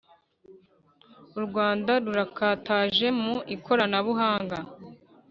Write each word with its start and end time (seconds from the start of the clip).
u 1.37 1.39
rwanda 1.45 1.91
rurakataje 2.03 3.07
mu 3.21 3.35
ikoranabuhanga( 3.55 4.57